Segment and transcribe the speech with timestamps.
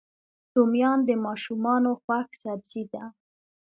[0.55, 3.03] رومیان د ماشومانو خوښ سبزي ده